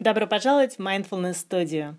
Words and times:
Добро 0.00 0.26
пожаловать 0.26 0.76
в 0.76 0.80
Mindfulness 0.80 1.46
Studio. 1.46 1.94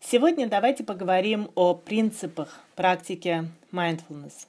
Сегодня 0.00 0.48
давайте 0.48 0.84
поговорим 0.84 1.50
о 1.54 1.74
принципах 1.74 2.60
практики 2.76 3.46
mindfulness, 3.70 4.46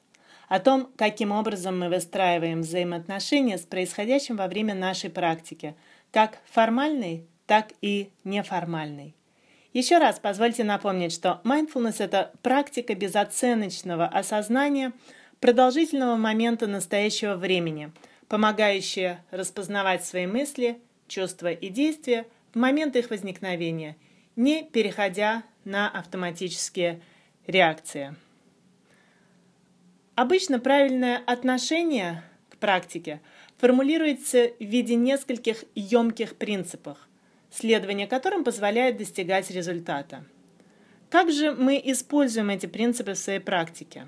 о 0.48 0.62
том, 0.62 0.90
каким 0.96 1.34
образом 1.34 1.78
мы 1.78 1.90
выстраиваем 1.90 2.62
взаимоотношения 2.62 3.58
с 3.58 3.64
происходящим 3.64 4.38
во 4.38 4.48
время 4.48 4.74
нашей 4.74 5.10
практики, 5.10 5.76
как 6.14 6.38
формальной, 6.50 7.26
так 7.46 7.74
и 7.82 8.10
неформальной. 8.24 9.14
Еще 9.74 9.98
раз 9.98 10.18
позвольте 10.20 10.64
напомнить, 10.64 11.12
что 11.12 11.42
mindfulness– 11.44 11.96
это 12.00 12.32
практика 12.42 12.96
безоценочного 12.96 14.08
осознания 14.08 14.94
продолжительного 15.42 16.16
момента 16.16 16.68
настоящего 16.68 17.36
времени, 17.36 17.92
помогающая 18.30 19.26
распознавать 19.30 20.06
свои 20.06 20.26
мысли, 20.26 20.80
чувства 21.10 21.52
и 21.52 21.68
действия– 21.68 22.28
в 22.54 22.58
момент 22.58 22.96
их 22.96 23.10
возникновения, 23.10 23.98
не 24.36 24.64
переходя 24.64 25.44
на 25.66 25.90
автоматические 25.90 27.02
реакции. 27.48 28.16
Обычно 30.16 30.60
правильное 30.60 31.18
отношение 31.26 32.24
к 32.50 32.58
практике 32.58 33.22
формулируется 33.58 34.52
в 34.60 34.64
виде 34.64 34.96
нескольких 34.96 35.64
емких 35.74 36.36
принципов, 36.36 36.98
следование 37.52 38.08
которым 38.08 38.44
позволяет 38.44 38.98
достигать 38.98 39.50
результата. 39.50 40.24
Как 41.10 41.32
же 41.32 41.52
мы 41.52 41.82
используем 41.84 42.50
эти 42.50 42.66
принципы 42.66 43.14
в 43.14 43.18
своей 43.18 43.40
практике? 43.40 44.08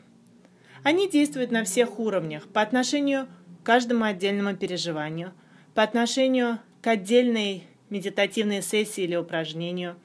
Они 0.84 1.10
действуют 1.10 1.52
на 1.52 1.64
всех 1.64 2.00
уровнях 2.00 2.48
по 2.48 2.62
отношению 2.62 3.28
к 3.62 3.66
каждому 3.66 4.06
отдельному 4.06 4.56
переживанию, 4.56 5.34
по 5.74 5.82
отношению 5.82 6.60
к 6.82 6.88
отдельной 6.88 7.64
медитативные 7.90 8.62
сессии 8.62 9.04
или 9.04 9.16
упражнению, 9.16 9.96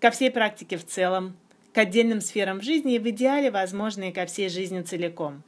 ко 0.00 0.10
всей 0.10 0.30
практике 0.30 0.76
в 0.76 0.86
целом, 0.86 1.36
к 1.72 1.78
отдельным 1.78 2.20
сферам 2.20 2.62
жизни 2.62 2.94
и 2.94 2.98
в 2.98 3.08
идеале 3.10 3.50
возможные 3.50 4.12
ко 4.12 4.26
всей 4.26 4.48
жизни 4.48 4.82
целиком. 4.82 5.42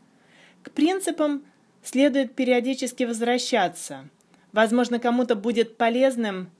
К 0.62 0.70
принципам 0.70 1.44
следует 1.82 2.34
периодически 2.34 3.04
возвращаться. 3.04 4.08
Возможно, 4.52 4.98
кому-то 4.98 5.36
будет 5.36 5.76
полезным 5.76 6.50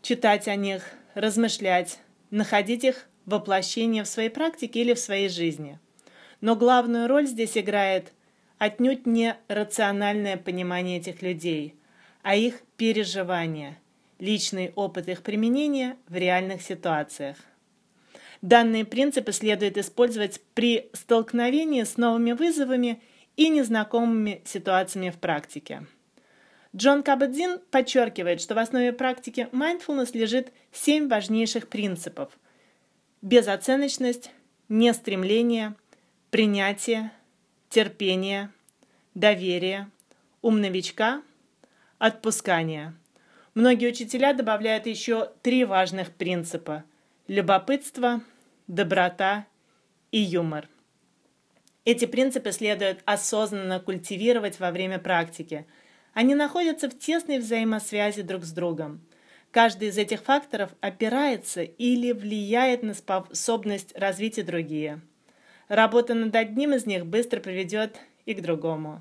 читать 0.00 0.48
о 0.48 0.56
них, 0.56 0.84
размышлять, 1.14 1.98
находить 2.30 2.84
их 2.84 3.06
воплощение 3.26 4.04
в 4.04 4.08
своей 4.08 4.30
практике 4.30 4.80
или 4.80 4.94
в 4.94 4.98
своей 4.98 5.28
жизни. 5.28 5.78
Но 6.40 6.56
главную 6.56 7.08
роль 7.08 7.26
здесь 7.26 7.58
играет 7.58 8.12
отнюдь 8.58 9.06
не 9.06 9.36
рациональное 9.48 10.36
понимание 10.36 10.98
этих 10.98 11.20
людей, 11.20 11.74
а 12.22 12.36
их 12.36 12.62
переживания– 12.76 13.78
личный 14.18 14.72
опыт 14.74 15.08
их 15.08 15.22
применения 15.22 15.96
в 16.08 16.16
реальных 16.16 16.62
ситуациях. 16.62 17.36
Данные 18.42 18.84
принципы 18.84 19.32
следует 19.32 19.78
использовать 19.78 20.40
при 20.54 20.90
столкновении 20.92 21.82
с 21.82 21.96
новыми 21.96 22.32
вызовами 22.32 23.00
и 23.36 23.48
незнакомыми 23.48 24.42
ситуациями 24.44 25.10
в 25.10 25.18
практике. 25.18 25.86
Джон 26.76 27.02
Кабадзин 27.02 27.60
подчеркивает, 27.70 28.40
что 28.40 28.54
в 28.54 28.58
основе 28.58 28.92
практики 28.92 29.48
mindfulness 29.52 30.10
лежит 30.12 30.52
семь 30.72 31.08
важнейших 31.08 31.68
принципов. 31.68 32.36
Безоценочность, 33.22 34.30
нестремление, 34.68 35.74
принятие, 36.30 37.12
терпение, 37.70 38.50
доверие, 39.14 39.88
ум 40.42 40.60
новичка, 40.60 41.22
отпускание– 41.98 42.94
Многие 43.54 43.86
учителя 43.86 44.34
добавляют 44.34 44.86
еще 44.86 45.30
три 45.42 45.64
важных 45.64 46.10
принципа– 46.10 46.82
любопытство, 47.28 48.20
доброта 48.66 49.46
и 50.10 50.18
юмор. 50.18 50.68
Эти 51.84 52.06
принципы 52.06 52.50
следует 52.50 53.00
осознанно 53.04 53.78
культивировать 53.78 54.58
во 54.58 54.72
время 54.72 54.98
практики. 54.98 55.66
Они 56.14 56.34
находятся 56.34 56.90
в 56.90 56.98
тесной 56.98 57.38
взаимосвязи 57.38 58.22
друг 58.22 58.42
с 58.42 58.50
другом. 58.50 59.06
Каждый 59.52 59.90
из 59.90 59.98
этих 59.98 60.22
факторов 60.22 60.70
опирается 60.80 61.62
или 61.62 62.10
влияет 62.10 62.82
на 62.82 62.92
способность 62.92 63.96
развить 63.96 64.38
и 64.38 64.42
другие. 64.42 65.00
Работа 65.68 66.14
над 66.14 66.34
одним 66.34 66.74
из 66.74 66.86
них 66.86 67.06
быстро 67.06 67.38
приведет 67.38 68.00
и 68.26 68.34
к 68.34 68.42
другому. 68.42 69.00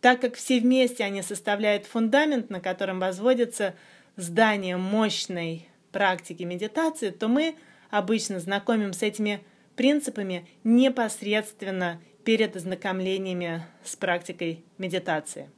Так 0.00 0.20
как 0.20 0.34
все 0.34 0.60
вместе 0.60 1.04
они 1.04 1.22
составляют 1.22 1.86
фундамент, 1.86 2.50
на 2.50 2.60
котором 2.60 3.00
возводится 3.00 3.74
здание 4.16 4.76
мощной 4.76 5.68
практики 5.92 6.42
медитации, 6.42 7.10
то 7.10 7.28
мы 7.28 7.56
обычно 7.90 8.40
знакомим 8.40 8.92
с 8.92 9.02
этими 9.02 9.42
принципами 9.76 10.46
непосредственно 10.64 12.00
перед 12.24 12.56
ознакомлениями 12.56 13.62
с 13.84 13.96
практикой 13.96 14.64
медитации. 14.78 15.50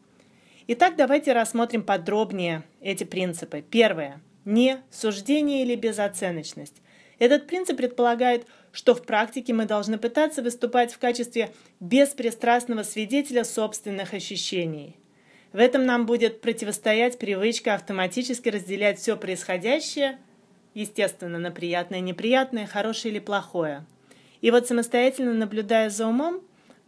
Итак, 0.68 0.94
давайте 0.96 1.32
рассмотрим 1.32 1.82
подробнее 1.82 2.62
эти 2.80 3.04
принципы. 3.04 3.64
Первое. 3.68 4.20
Не 4.44 4.78
суждение 4.90 5.62
или 5.62 5.74
безоценочность. 5.74 6.76
Этот 7.18 7.46
принцип 7.46 7.76
предполагает, 7.76 8.46
что 8.72 8.94
в 8.94 9.02
практике 9.02 9.52
мы 9.52 9.66
должны 9.66 9.98
пытаться 9.98 10.42
выступать 10.42 10.92
в 10.92 10.98
качестве 10.98 11.50
беспристрастного 11.78 12.82
свидетеля 12.82 13.44
собственных 13.44 14.14
ощущений. 14.14 14.96
В 15.52 15.58
этом 15.58 15.84
нам 15.84 16.06
будет 16.06 16.40
противостоять 16.40 17.18
привычка 17.18 17.74
автоматически 17.74 18.48
разделять 18.48 18.98
все 18.98 19.16
происходящее, 19.16 20.18
естественно, 20.72 21.38
на 21.38 21.50
приятное 21.50 22.00
неприятное, 22.00 22.66
хорошее 22.66 23.12
или 23.12 23.20
плохое. 23.20 23.84
И 24.40 24.50
вот 24.50 24.66
самостоятельно 24.66 25.34
наблюдая 25.34 25.90
за 25.90 26.06
умом, 26.06 26.40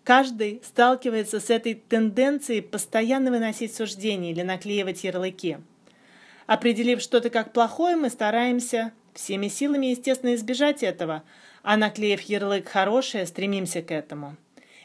каждый 0.02 0.62
сталкивается 0.64 1.40
с 1.40 1.50
этой 1.50 1.74
тенденцией 1.74 2.62
постоянно 2.62 3.30
выносить 3.30 3.74
суждения 3.74 4.32
или 4.32 4.40
наклеивать 4.40 5.04
ярлыки. 5.04 5.58
Определив 6.46 7.02
что-то 7.02 7.28
как 7.28 7.52
плохое, 7.52 7.96
мы 7.96 8.08
стараемся 8.08 8.92
Всеми 9.14 9.46
силами, 9.46 9.86
естественно, 9.86 10.34
избежать 10.34 10.82
этого, 10.82 11.22
а 11.64 11.76
наклеив 11.76 12.20
ярлык 12.20 12.68
«хорошее», 12.68 13.26
стремимся 13.26 13.82
к 13.82 13.90
этому. 13.90 14.36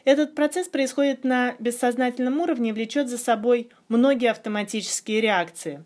Этот 0.04 0.34
процесс 0.34 0.66
происходит 0.66 1.22
на 1.22 1.54
бессознательном 1.60 2.40
уровне 2.40 2.70
и 2.70 2.72
влечет 2.72 3.08
за 3.08 3.18
собой 3.18 3.68
многие 3.88 4.30
автоматические 4.30 5.20
реакции. 5.20 5.84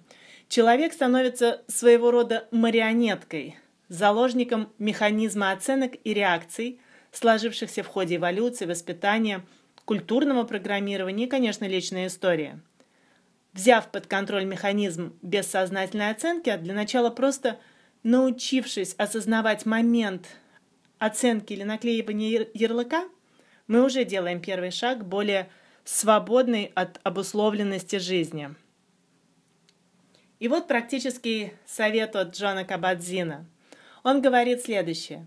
Человек 0.49 0.93
становится 0.93 1.62
своего 1.66 2.10
рода 2.10 2.49
марионеткой, 2.50 3.59
заложником 3.88 4.72
механизма 4.78 5.50
оценок 5.50 5.93
и 6.05 6.15
реакций, 6.15 6.81
сложившихся 7.12 7.82
в 7.82 7.88
ходе 7.88 8.16
эволюции, 8.16 8.65
воспитания, 8.65 9.44
культурного 9.84 10.44
программирования 10.44 11.25
и, 11.25 11.28
конечно, 11.28 11.66
личной 11.66 12.06
истории. 12.06 12.61
Взяв 13.53 13.91
под 13.91 14.06
контроль 14.06 14.44
механизм 14.44 15.19
бессознательной 15.22 16.11
оценки, 16.11 16.49
а 16.50 16.56
для 16.56 16.72
начала 16.72 17.11
просто– 17.11 17.59
научившись 18.05 18.94
осознавать 18.99 19.66
момент 19.66 20.28
оценки 20.99 21.53
или 21.53 21.62
наклеивания 21.62 22.49
ярлыка, 22.55 23.05
мы 23.66 23.84
уже 23.84 24.05
делаем 24.05 24.41
первый 24.41 24.71
шаг 24.71 25.06
более 25.06 25.49
свободной 25.84 26.72
от 26.75 27.00
обусловленности 27.03 27.97
жизни. 27.97 28.55
И 30.38 30.49
вот 30.49 30.69
практический 30.69 31.53
совет 31.66 32.16
от 32.16 32.37
Джона 32.37 32.65
Кабадзина. 32.65 33.47
Он 34.03 34.21
говорит 34.21 34.62
следующее. 34.62 35.27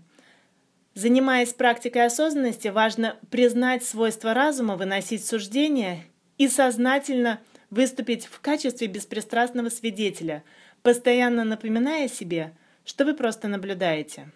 Занимаясь 0.94 1.52
практикой 1.52 2.06
осознанности, 2.06 2.68
важно 2.68 3.16
признать 3.30 3.84
свойства 3.84 4.34
разума, 4.34 4.76
выносить 4.76 5.24
суждения 5.24 6.04
и 6.38 6.48
сознательно 6.48 7.40
выступить 7.70 8.26
в 8.26 8.40
качестве 8.40 8.86
беспристрастного 8.86 9.68
свидетеля, 9.68 10.44
постоянно 10.82 11.44
напоминая 11.44 12.08
себе– 12.08 12.54
что 12.88 13.04
вы 13.04 13.12
просто 13.12 13.48
наблюдаете. 13.48 14.30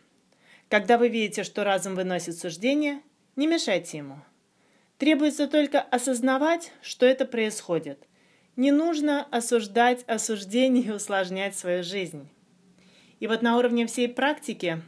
Когда 0.72 0.96
вы 0.96 1.08
видите, 1.08 1.44
что 1.44 1.64
разум 1.64 1.96
выносит 1.96 2.38
суждение, 2.38 3.02
не 3.36 3.46
мешайте 3.46 3.98
ему. 3.98 4.20
Требуется 4.96 5.46
только 5.46 5.82
осознавать, 5.82 6.72
что 6.80 7.04
это 7.04 7.26
происходит. 7.26 8.08
Не 8.56 8.70
нужно 8.70 9.22
осуждать 9.30 10.02
осуждение 10.08 10.84
и 10.84 10.90
усложнять 10.90 11.54
свою 11.54 11.82
жизнь. 11.82 12.26
И 13.20 13.26
вот 13.26 13.42
на 13.42 13.58
уровне 13.58 13.86
всей 13.86 14.08
практики 14.08 14.80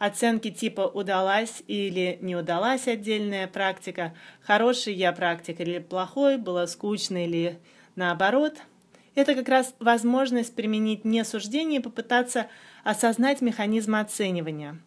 оценки 0.00 0.50
типа 0.50 0.80
«удалась» 0.80 1.62
или 1.68 2.18
«не 2.20 2.34
удалась» 2.34 2.88
отдельная 2.88 3.46
практика, 3.46 4.16
«хороший 4.40 4.94
я 4.94 5.12
практик» 5.12 5.60
или 5.60 5.78
«плохой», 5.78 6.38
«было 6.38 6.66
скучно» 6.66 7.24
или 7.24 7.60
наоборот– 7.94 8.56
это 9.14 9.36
как 9.36 9.48
раз 9.48 9.76
возможность 9.78 10.56
применить 10.56 11.04
не 11.04 11.24
суждение 11.24 11.78
и 11.78 11.82
попытаться 11.84 12.48
осознать 12.82 13.40
механизм 13.40 13.94
оценивания. 13.94 14.80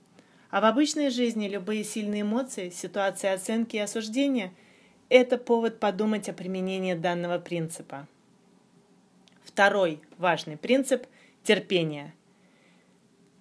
А 0.53 0.61
в 0.61 0.65
обычной 0.65 1.09
жизни 1.09 1.47
любые 1.47 1.83
сильные 1.83 2.21
эмоции, 2.21 2.69
ситуации 2.69 3.27
оценки 3.27 3.75
и 3.75 3.79
осуждения– 3.79 4.53
это 5.09 5.39
повод 5.39 5.79
подумать 5.79 6.29
о 6.29 6.33
применении 6.33 6.94
данного 6.94 7.39
принципа. 7.39 8.07
Второй 9.44 10.00
важный 10.19 10.55
принцип– 10.55 11.07
терпение. 11.44 12.13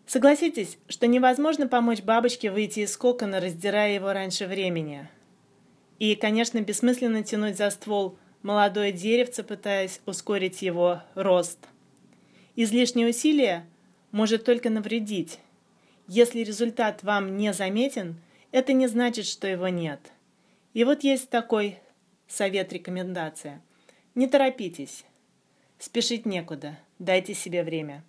Согласитесь, 0.07 0.79
что 0.89 1.07
невозможно 1.07 1.69
помочь 1.69 2.01
бабочке 2.01 2.51
выйти 2.51 2.81
из 2.81 2.97
кокона, 2.97 3.41
раздирая 3.41 3.95
его 3.95 4.15
раньше 4.15 4.47
времени. 4.47 5.07
И, 5.99 6.15
конечно, 6.15 6.63
бессмысленно 6.63 7.23
тянуть 7.23 7.59
за 7.59 7.69
ствол 7.69 8.17
молодое 8.41 8.91
деревце, 8.91 9.43
пытаясь 9.43 10.01
ускорить 10.07 10.63
его 10.63 11.03
рост. 11.15 11.59
Излишнее 12.57 13.11
усилие 13.11 13.67
может 14.13 14.47
только 14.47 14.71
навредить. 14.71 15.41
Если 16.15 16.41
результат 16.41 17.03
вам 17.03 17.39
не 17.39 17.55
заметен, 17.55 18.21
это 18.51 18.75
не 18.75 18.87
значит, 18.87 19.25
что 19.25 19.47
его 19.49 19.69
нет. 19.69 19.99
И 20.75 20.85
вот 20.85 21.05
есть 21.05 21.31
такой 21.31 21.79
совет-рекомендация. 22.29 23.63
Не 24.15 24.27
торопитесь. 24.27 25.07
Спешить 25.79 26.27
некуда. 26.27 26.79
Дайте 26.99 27.33
себе 27.33 27.63
время. 27.63 28.05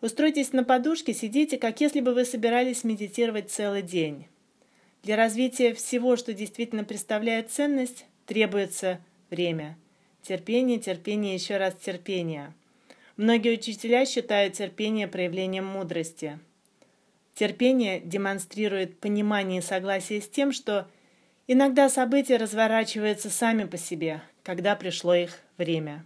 Устройтесь 0.00 0.52
на 0.52 0.62
подушке, 0.62 1.14
сидите, 1.14 1.58
как 1.58 1.80
если 1.80 2.00
бы 2.00 2.14
вы 2.14 2.26
собирались 2.26 2.84
медитировать 2.84 3.50
целый 3.50 3.82
день. 3.82 4.28
Для 5.02 5.16
развития 5.16 5.74
всего, 5.74 6.14
что 6.14 6.32
действительно 6.34 6.84
представляет 6.84 7.50
ценность, 7.50 8.06
требуется 8.24 9.00
время. 9.30 9.76
Терпение, 10.22 10.78
терпение, 10.78 11.34
еще 11.34 11.56
раз 11.56 11.74
терпение. 11.74 12.54
Многие 13.16 13.54
учителя 13.54 14.06
считают 14.06 14.54
терпение 14.54 15.08
проявлением 15.08 15.66
мудрости. 15.66 16.38
Терпение 17.34 18.00
демонстрирует 18.00 19.00
понимание 19.00 19.60
и 19.60 19.64
согласие 19.64 20.20
с 20.20 20.28
тем, 20.28 20.52
что 20.52 20.86
иногда 21.46 21.88
события 21.88 22.36
разворачиваются 22.36 23.30
сами 23.30 23.64
по 23.64 23.78
себе, 23.78 24.22
когда 24.42 24.76
пришло 24.76 25.14
их 25.14 25.40
время. 25.56 26.04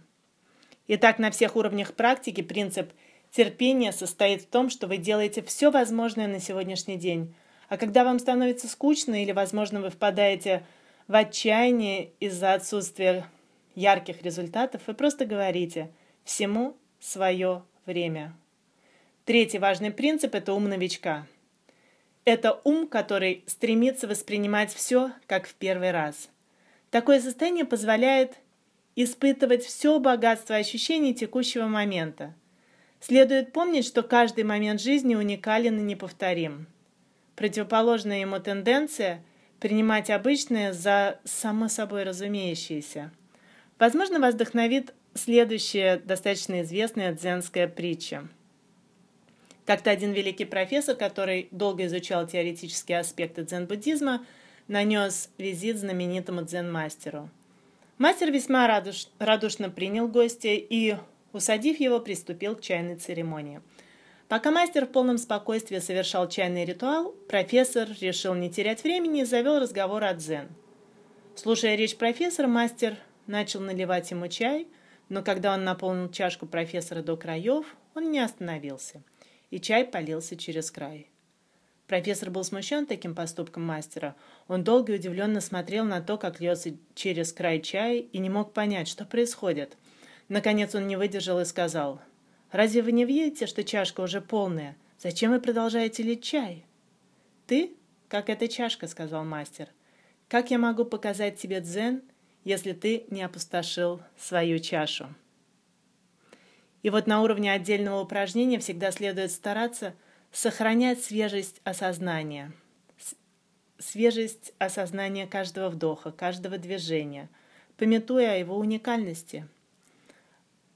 Итак, 0.87 1.19
на 1.19 1.31
всех 1.31 1.57
уровнях 1.57 1.93
практики 1.93 2.41
принцип 2.41 2.91
терпения 3.31 3.91
состоит 3.91 4.43
в 4.43 4.47
том, 4.47 4.69
что 4.69 4.87
вы 4.87 4.97
делаете 4.97 5.41
все 5.41 5.69
возможное 5.69 6.27
на 6.27 6.39
сегодняшний 6.39 6.95
день, 6.95 7.35
а 7.67 7.77
когда 7.77 8.05
вам 8.05 8.19
становится 8.19 8.69
скучно 8.69 9.21
или, 9.21 9.33
возможно, 9.33 9.81
вы 9.81 9.89
впадаете 9.89 10.63
в 11.07 11.15
отчаяние 11.15 12.11
из-за 12.21 12.53
отсутствия 12.53 13.25
ярких 13.75 14.21
результатов, 14.21 14.81
вы 14.87 14.93
просто 14.93 15.25
говорите 15.25 15.91
«всему 16.23 16.77
свое 16.99 17.63
время». 17.85 18.33
Третий 19.27 19.59
важный 19.59 19.91
принцип– 19.91 20.35
это 20.35 20.53
ум 20.53 20.69
новичка. 20.69 21.27
Это 22.23 22.61
ум, 22.63 22.87
который 22.87 23.43
стремится 23.45 24.07
воспринимать 24.07 24.73
все 24.73 25.11
как 25.25 25.47
в 25.47 25.53
первый 25.55 25.91
раз. 25.91 26.29
Такое 26.91 27.19
состояние 27.19 27.65
позволяет 27.65 28.37
испытывать 28.95 29.65
все 29.65 29.99
богатство 29.99 30.55
ощущений 30.55 31.13
текущего 31.13 31.65
момента. 31.65 32.35
Следует 33.01 33.51
помнить, 33.51 33.85
что 33.85 34.01
каждый 34.01 34.45
момент 34.45 34.79
жизни 34.79 35.13
уникален 35.13 35.77
и 35.77 35.83
неповторим. 35.83 36.65
Противоположная 37.35 38.21
ему 38.21 38.39
тенденция– 38.39 39.25
принимать 39.59 40.09
обычное 40.09 40.71
за 40.71 41.19
само 41.25 41.67
собой 41.67 42.03
разумеющееся. 42.03 43.11
Возможно, 43.77 44.21
вас 44.21 44.35
вдохновит 44.35 44.93
следующая 45.15 45.97
достаточно 45.97 46.61
известная 46.61 47.11
дзенская 47.11 47.67
притча. 47.67 48.29
Как-то 49.67 49.91
один 49.91 50.13
великий 50.13 50.45
профессор, 50.45 50.95
который 50.95 51.47
долго 51.51 51.85
изучал 51.85 52.25
теоретические 52.25 52.97
аспекты 52.99 53.43
дзен-буддизма, 53.43 54.25
нанес 54.67 55.29
визит 55.37 55.77
знаменитому 55.77 56.41
дзен-мастеру– 56.41 57.29
Мастер 57.97 58.31
весьма 58.31 58.67
радуш, 58.67 59.07
радушно 59.17 59.71
принял 59.71 60.07
гостя 60.07 60.49
и, 60.49 60.97
усадив 61.33 61.79
его, 61.79 61.99
приступил 61.99 62.55
к 62.55 62.61
чайной 62.61 62.95
церемонии. 62.95 63.59
Пока 64.27 64.51
мастер 64.51 64.85
в 64.85 64.89
полном 64.89 65.17
спокойствии 65.17 65.79
совершал 65.79 66.29
чайный 66.29 66.63
ритуал, 66.63 67.15
профессор 67.27 67.87
решил 67.99 68.35
не 68.35 68.51
терять 68.51 68.83
времени 68.83 69.21
и 69.21 69.25
завел 69.25 69.57
разговор 69.57 70.03
о 70.03 70.13
дзен. 70.13 70.47
Слушая 71.33 71.75
речь 71.75 71.97
профессора, 71.97 72.45
мастер 72.45 72.97
начал 73.25 73.61
наливать 73.61 74.11
ему 74.11 74.27
чай, 74.27 74.67
но 75.09 75.23
когда 75.23 75.55
он 75.55 75.63
наполнил 75.63 76.11
чашку 76.11 76.45
профессора 76.45 77.01
до 77.01 77.17
краев, 77.17 77.65
он 77.95 78.11
не 78.11 78.19
остановился, 78.19 79.01
и 79.51 79.59
чай 79.59 79.85
полился 79.85 80.35
через 80.35 80.71
край. 80.71 81.09
Профессор 81.87 82.29
был 82.29 82.43
смущен 82.43 82.85
таким 82.85 83.15
поступком 83.15 83.63
мастера. 83.63 84.15
Он 84.49 84.63
долго 84.63 84.93
и 84.93 84.95
удивленно 84.97 85.39
смотрел 85.39 85.85
на 85.85 86.01
то, 86.01 86.17
как 86.17 86.41
льется 86.41 86.71
через 86.95 87.31
край 87.31 87.61
чай, 87.61 87.99
и 87.99 88.17
не 88.17 88.29
мог 88.29 88.51
понять, 88.53 88.89
что 88.89 89.05
происходит. 89.05 89.77
Наконец 90.27 90.75
он 90.75 90.87
не 90.87 90.97
выдержал 90.97 91.39
и 91.39 91.45
сказал, 91.45 92.01
«Разве 92.51 92.81
вы 92.81 92.91
не 92.91 93.05
видите, 93.05 93.47
что 93.47 93.63
чашка 93.63 94.01
уже 94.01 94.19
полная? 94.19 94.75
Зачем 94.99 95.31
вы 95.31 95.39
продолжаете 95.39 96.03
лить 96.03 96.23
чай?» 96.23 96.65
«Ты, 97.45 97.71
как 98.09 98.29
эта 98.29 98.49
чашка»,— 98.49 98.87
сказал 98.89 99.23
мастер. 99.23 99.69
«Как 100.27 100.51
я 100.51 100.57
могу 100.57 100.83
показать 100.83 101.37
тебе 101.37 101.61
дзен, 101.61 102.01
если 102.43 102.73
ты 102.73 103.05
не 103.09 103.23
опустошил 103.23 104.01
свою 104.17 104.59
чашу?» 104.59 105.07
И 106.87 106.89
вот 106.89 107.05
на 107.05 107.21
уровне 107.21 107.51
отдельного 107.51 107.99
упражнения 107.99 108.59
всегда 108.59 108.91
следует 108.91 109.33
стараться— 109.33 109.93
сохранять 110.31 111.03
свежесть 111.03 111.59
осознания. 111.65 112.53
Свежесть 113.77 114.53
осознания 114.57 115.27
каждого 115.27 115.67
вдоха, 115.67 116.13
каждого 116.13 116.57
движения, 116.57 117.27
пометуя 117.75 118.31
о 118.31 118.37
его 118.37 118.55
уникальности. 118.55 119.49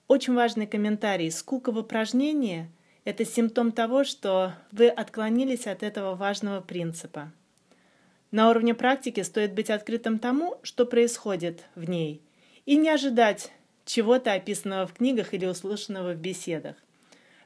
Очень 0.10 0.34
важный 0.34 0.68
комментарий. 0.68 1.32
Скука 1.32 1.72
в 1.72 1.78
упражнении– 1.78 2.70
это 3.06 3.24
симптом 3.24 3.72
того, 3.72 4.04
что 4.04 4.52
вы 4.74 4.90
отклонились 4.90 5.66
от 5.66 5.82
этого 5.82 6.16
важного 6.16 6.60
принципа. 6.60 7.32
На 8.32 8.50
уровне 8.50 8.74
практики 8.74 9.22
стоит 9.22 9.54
быть 9.54 9.70
открытым 9.70 10.20
тому, 10.20 10.60
что 10.62 10.86
происходит 10.86 11.64
в 11.76 11.88
ней, 11.88 12.22
и 12.66 12.76
не 12.76 12.90
ожидать 12.90 13.54
чего-то 13.86 14.34
описанного 14.34 14.88
в 14.88 14.94
книгах 14.94 15.34
или 15.34 15.46
услышанного 15.46 16.14
в 16.14 16.18
беседах. 16.18 16.76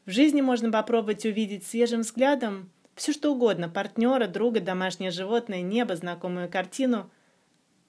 В 0.05 0.11
жизни 0.11 0.41
можно 0.41 0.71
попробовать 0.71 1.25
увидеть 1.25 1.65
свежим 1.65 2.01
взглядом 2.01 2.69
все 2.95 3.11
что 3.11 3.33
угодно– 3.33 3.69
партнера, 3.73 4.27
друга, 4.27 4.61
домашнее 4.61 5.11
животное, 5.11 5.61
небо, 5.61 5.95
знакомую 5.95 6.49
картину. 6.49 7.09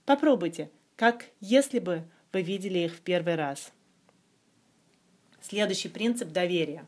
Попробуйте, 0.05 0.71
как 0.97 1.27
если 1.41 1.79
бы 1.79 2.03
вы 2.33 2.43
видели 2.43 2.81
их 2.81 2.95
в 2.95 3.01
первый 3.01 3.37
раз. 3.37 3.73
Следующий 5.41 5.89
принцип– 5.89 6.29
доверия. 6.33 6.85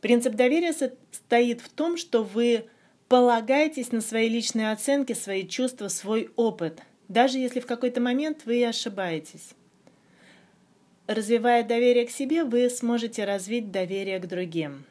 Принцип 0.00 0.34
доверия 0.34 0.72
состоит 0.72 1.60
в 1.60 1.68
том, 1.70 1.96
что 1.96 2.22
вы 2.22 2.66
полагаетесь 3.08 3.90
на 3.90 4.00
свои 4.00 4.28
личные 4.28 4.70
оценки, 4.70 5.12
свои 5.12 5.46
чувства, 5.46 5.88
свой 5.88 6.30
опыт, 6.36 6.82
даже 7.08 7.38
если 7.38 7.58
в 7.58 7.66
какой-то 7.66 8.00
момент 8.00 8.42
вы 8.44 8.64
ошибаетесь. 8.64 9.54
Развивая 11.06 11.62
доверие 11.62 12.06
к 12.06 12.10
себе, 12.10 12.44
вы 12.44 12.70
сможете 12.70 13.24
развить 13.24 13.70
доверие 13.70 14.18
к 14.20 14.26
другим. 14.26 14.86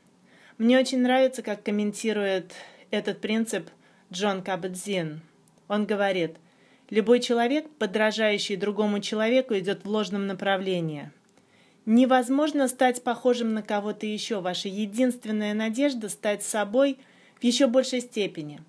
Мне 0.60 0.78
очень 0.78 1.00
нравится, 1.00 1.42
как 1.42 1.64
комментирует 1.64 2.54
этот 2.92 3.20
принцип 3.20 3.68
Джон 4.12 4.44
Кабадзин. 4.44 5.22
Он 5.68 5.88
говорит, 5.88 6.36
любой 6.92 7.20
человек, 7.20 7.68
подражающий 7.80 8.58
другому 8.58 9.00
человеку, 9.00 9.58
идет 9.58 9.86
в 9.86 9.90
ложном 9.90 10.28
направлении. 10.28 11.10
Невозможно 11.88 12.68
стать 12.68 13.02
похожим 13.02 13.56
на 13.56 13.64
кого-то 13.64 14.06
еще. 14.06 14.40
Ваша 14.40 14.70
единственная 14.70 15.56
надежда– 15.56 16.10
стать 16.10 16.44
собой 16.44 17.00
в 17.40 17.44
еще 17.44 17.66
большей 17.66 18.02
степени. 18.02 18.60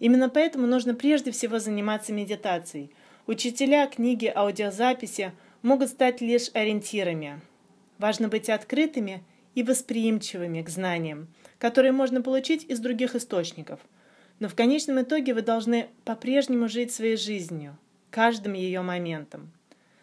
Именно 0.00 0.28
поэтому 0.28 0.66
нужно 0.66 0.94
прежде 0.94 1.30
всего 1.30 1.60
заниматься 1.60 2.12
медитацией. 2.12 2.90
Учителя, 3.28 3.86
книги, 3.86 4.26
аудиозаписи– 4.26 5.30
могут 5.62 5.88
стать 5.88 6.20
лишь 6.20 6.50
ориентирами. 6.54 7.40
Важно 7.98 8.28
быть 8.28 8.50
открытыми 8.50 9.24
и 9.54 9.62
восприимчивыми 9.62 10.62
к 10.62 10.68
знаниям, 10.68 11.28
которые 11.58 11.92
можно 11.92 12.20
получить 12.20 12.64
из 12.64 12.80
других 12.80 13.14
источников. 13.14 13.80
Но 14.40 14.48
в 14.48 14.54
конечном 14.54 15.00
итоге 15.02 15.34
вы 15.34 15.42
должны 15.42 15.88
по-прежнему 16.04 16.68
жить 16.68 16.92
своей 16.92 17.16
жизнью, 17.16 17.78
каждым 18.10 18.54
ее 18.54 18.82
моментом. 18.82 19.52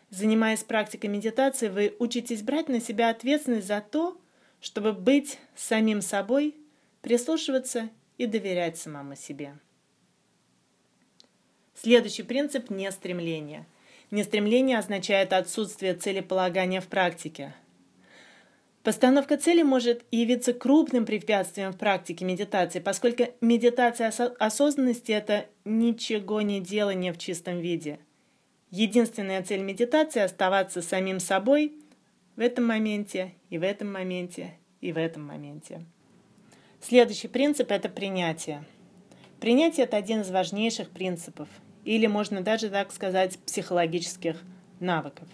Занимаясь 0.10 0.64
практикой 0.64 1.08
медитации, 1.08 1.68
вы 1.68 1.96
учитесь 2.00 2.42
брать 2.42 2.70
на 2.70 2.80
себя 2.80 3.10
ответственность 3.10 3.68
за 3.68 3.82
то, 3.82 4.20
чтобы 4.62 4.94
быть 4.94 5.40
самим 5.56 6.02
собой, 6.02 6.56
прислушиваться 7.02 7.90
и 8.18 8.26
доверять 8.26 8.78
самому 8.78 9.16
себе. 9.16 9.58
Следующий 11.76 12.24
принцип– 12.24 12.70
не 12.70 12.92
стремление– 12.92 13.66
Нестремление 14.12 14.80
означает 14.80 15.34
отсутствие 15.34 15.94
целеполагания 15.94 16.82
в 16.82 16.88
практике. 16.88 17.54
Постановка 18.82 19.38
цели 19.38 19.62
может 19.62 20.04
явиться 20.10 20.54
крупным 20.54 21.06
препятствием 21.06 21.72
в 21.72 21.78
практике 21.78 22.26
медитации, 22.26 22.80
поскольку 22.80 23.26
медитация 23.42 24.08
осознанности– 24.40 25.12
это 25.14 25.46
ничего 25.66 26.42
не 26.42 26.60
делание 26.60 27.14
в 27.14 27.18
чистом 27.18 27.60
виде. 27.60 28.00
Единственная 28.72 29.44
цель 29.44 29.62
медитации– 29.62 30.22
оставаться 30.24 30.82
самим 30.82 31.20
собой 31.20 31.74
в 32.36 32.40
этом 32.40 32.66
моменте, 32.66 33.34
и 33.50 33.58
в 33.58 33.64
этом 33.64 33.92
моменте, 33.92 34.54
и 34.82 34.92
в 34.92 34.98
этом 34.98 35.24
моменте. 35.24 35.84
Следующий 36.82 37.28
принцип– 37.28 37.72
это 37.72 37.90
принятие. 37.90 38.64
Принятие– 39.40 39.84
это 39.86 39.98
один 39.98 40.22
из 40.22 40.32
важнейших 40.32 40.90
принципов, 40.90 41.50
или 41.90 42.06
можно 42.06 42.42
даже 42.42 42.70
так 42.70 42.92
сказать, 42.92 43.40
психологических 43.40 44.36
навыков. 44.80 45.28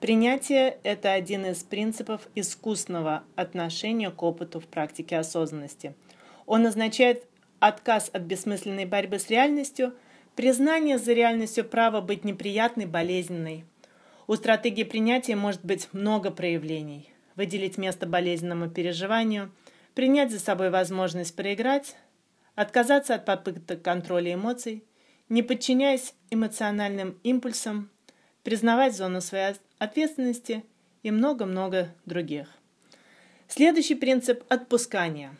Принятие– 0.00 0.78
это 0.82 1.12
один 1.12 1.46
из 1.46 1.62
принципов 1.62 2.26
искусственного 2.34 3.22
отношения 3.36 4.10
к 4.10 4.20
опыту 4.20 4.58
в 4.58 4.66
практике 4.66 5.16
осознанности. 5.16 5.94
Он 6.44 6.66
означает 6.66 7.28
отказ 7.60 8.10
от 8.12 8.22
бессмысленной 8.22 8.84
борьбы 8.84 9.20
с 9.20 9.30
реальностью, 9.30 9.94
признание 10.34 10.98
за 10.98 11.12
реальностью 11.12 11.64
права 11.64 12.00
быть 12.00 12.24
неприятной, 12.24 12.86
болезненной. 12.86 13.64
У 14.26 14.34
стратегии 14.34 14.82
принятия 14.82 15.36
может 15.36 15.64
быть 15.64 15.88
много 15.92 16.32
проявлений. 16.32 17.12
Выделить 17.36 17.78
место 17.78 18.06
болезненному 18.06 18.68
переживанию, 18.68 19.52
принять 19.94 20.32
за 20.32 20.40
собой 20.40 20.70
возможность 20.70 21.36
проиграть, 21.36 21.94
отказаться 22.56 23.14
от 23.14 23.24
попыток 23.24 23.82
контроля 23.82 24.34
эмоций, 24.34 24.82
не 25.28 25.42
подчиняясь 25.42 26.14
эмоциональным 26.30 27.18
импульсам, 27.22 27.90
признавать 28.42 28.96
зону 28.96 29.20
своей 29.20 29.54
ответственности 29.78 30.64
и 31.02 31.10
много-много 31.10 31.94
других. 32.04 32.48
Следующий 33.48 33.94
принцип– 33.94 34.44
отпускания. 34.48 35.34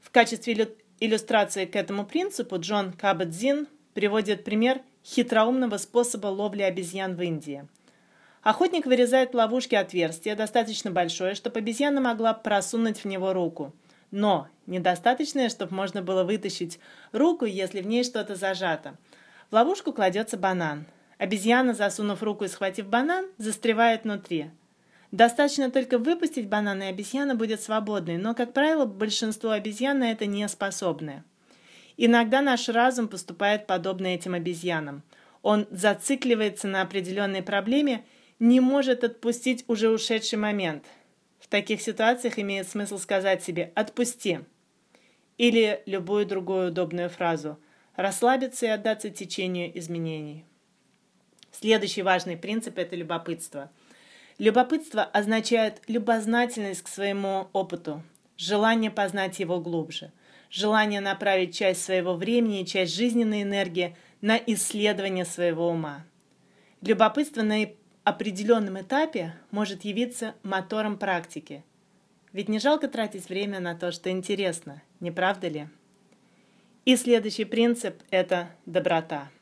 В 0.00 0.10
качестве 0.10 0.74
иллюстрации 1.00 1.66
к 1.66 1.76
этому 1.76 2.06
принципу 2.06 2.58
Джон 2.58 2.92
Кабадзин 2.92 3.68
приводит 3.94 4.44
пример 4.44 4.80
хитроумного 5.04 5.76
способа 5.76 6.28
ловли 6.28 6.62
обезьян 6.62 7.14
в 7.14 7.22
Индии. 7.22 7.66
Охотник 8.42 8.86
вырезает 8.86 9.32
в 9.32 9.36
ловушке 9.36 9.78
отверстие, 9.78 10.34
достаточно 10.36 10.90
большое, 10.90 11.34
чтобы 11.34 11.58
обезьяна 11.58 12.00
могла 12.00 12.32
просунуть 12.32 12.98
в 12.98 13.04
него 13.06 13.32
руку. 13.32 13.74
Но 14.10 14.48
недостаточное, 14.66 15.48
чтобы 15.48 15.74
можно 15.74 16.02
было 16.02 16.24
вытащить 16.24 16.78
руку, 17.12 17.44
если 17.44 17.80
в 17.80 17.86
ней 17.86 18.04
что-то 18.04 18.34
зажато. 18.34 18.96
В 19.50 19.54
ловушку 19.54 19.92
кладется 19.92 20.36
банан. 20.36 20.86
Обезьяна, 21.18 21.72
засунув 21.72 22.22
руку 22.22 22.44
и 22.44 22.48
схватив 22.48 22.88
банан, 22.88 23.26
застревает 23.38 24.04
внутри. 24.04 24.50
Достаточно 25.12 25.70
только 25.70 25.98
выпустить 25.98 26.48
банан, 26.48 26.82
и 26.82 26.86
обезьяна 26.86 27.34
будет 27.34 27.62
свободной, 27.62 28.18
но, 28.18 28.34
как 28.34 28.52
правило, 28.52 28.84
большинство 28.84 29.50
обезьян 29.50 29.98
на 29.98 30.10
это 30.10 30.26
не 30.26 30.46
способны. 30.48 31.22
Иногда 31.96 32.42
наш 32.42 32.68
разум 32.68 33.08
поступает 33.08 33.66
подобно 33.66 34.08
этим 34.08 34.34
обезьянам. 34.34 35.02
Он 35.42 35.66
зацикливается 35.70 36.66
на 36.66 36.82
определенной 36.82 37.42
проблеме, 37.42 38.04
не 38.38 38.60
может 38.60 39.04
отпустить 39.04 39.64
уже 39.68 39.88
ушедший 39.88 40.38
момент. 40.38 40.84
В 41.38 41.48
таких 41.48 41.80
ситуациях 41.80 42.38
имеет 42.38 42.68
смысл 42.68 42.98
сказать 42.98 43.42
себе 43.42 43.72
«отпусти» 43.74 44.40
или 45.38 45.82
любую 45.86 46.26
другую 46.26 46.68
удобную 46.68 47.08
фразу 47.08 47.58
«расслабиться 47.94 48.66
и 48.66 48.70
отдаться 48.70 49.10
течению 49.10 49.76
изменений». 49.78 50.44
Следующий 51.50 52.02
важный 52.02 52.36
принцип– 52.36 52.76
это 52.78 52.96
любопытство. 52.96 53.70
Любопытство 54.38 55.02
означает 55.02 55.80
любознательность 55.88 56.82
к 56.82 56.88
своему 56.88 57.48
опыту, 57.54 58.02
желание 58.36 58.90
познать 58.90 59.38
его 59.38 59.60
глубже, 59.60 60.12
желание 60.50 61.00
направить 61.00 61.56
часть 61.56 61.82
своего 61.82 62.14
времени 62.14 62.60
и 62.60 62.66
часть 62.66 62.94
жизненной 62.94 63.42
энергии 63.42 63.96
на 64.20 64.36
исследование 64.36 65.24
своего 65.24 65.68
ума. 65.68 66.04
Любопытство 66.82 67.42
на 67.42 67.66
определенном 68.04 68.80
этапе 68.80 69.34
может 69.50 69.84
явиться 69.84 70.34
мотором 70.42 70.98
практики. 70.98 71.64
Ведь 72.36 72.48
не 72.50 72.58
жалко 72.58 72.86
тратить 72.86 73.30
время 73.30 73.60
на 73.60 73.74
то, 73.74 73.90
что 73.90 74.10
интересно, 74.10 74.82
не 75.00 75.10
правда 75.10 75.48
ли? 75.48 75.68
И 76.84 76.94
следующий 76.96 77.46
принцип– 77.46 78.02
это 78.10 78.50
доброта– 78.66 79.30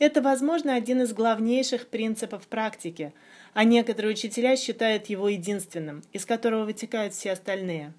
это, 0.00 0.22
возможно, 0.22 0.74
один 0.74 1.02
из 1.02 1.12
главнейших 1.12 1.86
принципов 1.88 2.48
практики, 2.48 3.12
а 3.52 3.64
некоторые 3.64 4.12
учителя 4.12 4.56
считают 4.56 5.06
его 5.06 5.28
единственным, 5.28 6.02
из 6.14 6.24
которого 6.24 6.64
вытекают 6.64 7.12
все 7.12 7.32
остальные. 7.32 7.92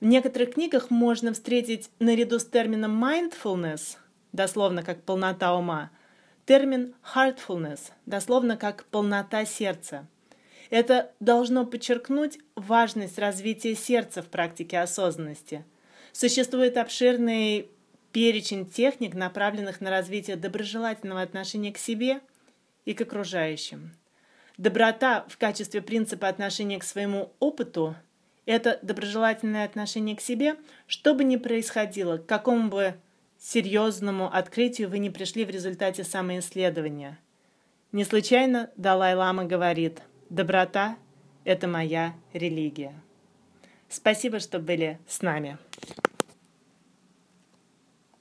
В 0.00 0.04
некоторых 0.04 0.54
книгах 0.54 0.88
можно 0.88 1.32
встретить 1.32 1.90
наряду 1.98 2.38
с 2.38 2.46
термином 2.46 3.04
mindfulness, 3.04 3.96
дословно 4.32 4.84
как 4.84 5.02
полнота 5.02 5.56
ума, 5.56 5.90
термин 6.44 6.94
heartfulness, 7.14 7.90
дословно 8.06 8.56
как 8.56 8.84
полнота 8.84 9.44
сердца. 9.44 10.06
Это 10.70 11.12
должно 11.20 11.64
подчеркнуть 11.64 12.38
важность 12.54 13.18
развития 13.18 13.74
сердца 13.74 14.22
в 14.22 14.26
практике 14.26 14.80
осознанности. 14.80 15.64
Существует 16.12 16.76
обширный 16.76 17.68
перечень 18.12 18.66
техник, 18.66 19.14
направленных 19.14 19.80
на 19.80 19.90
развитие 19.90 20.36
доброжелательного 20.36 21.22
отношения 21.22 21.72
к 21.72 21.78
себе 21.78 22.20
и 22.84 22.94
к 22.94 23.00
окружающим. 23.02 23.92
Доброта 24.56 25.26
в 25.28 25.36
качестве 25.36 25.82
принципа 25.82 26.28
отношения 26.28 26.78
к 26.78 26.84
своему 26.84 27.32
опыту– 27.38 27.94
это 28.46 28.78
доброжелательное 28.80 29.66
отношение 29.66 30.16
к 30.16 30.20
себе, 30.20 30.56
что 30.86 31.14
бы 31.14 31.24
ни 31.24 31.36
происходило, 31.36 32.16
к 32.16 32.26
какому 32.26 32.70
бы 32.70 32.94
серьезному 33.38 34.32
открытию 34.32 34.88
вы 34.88 34.98
не 34.98 35.10
пришли 35.10 35.44
в 35.44 35.50
результате 35.50 36.04
самоисследования. 36.04 37.18
Не 37.92 38.04
случайно 38.04 38.70
Далай-Лама 38.76 39.44
говорит 39.44 40.00
«Доброта– 40.28 40.96
это 41.44 41.68
моя 41.68 42.14
религия». 42.32 42.94
Спасибо, 43.88 44.40
что 44.40 44.58
были 44.58 44.98
с 45.06 45.22
нами. 45.22 45.58